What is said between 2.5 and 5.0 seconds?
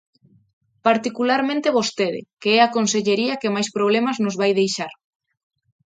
é a Consellería que máis problemas nos vai deixar.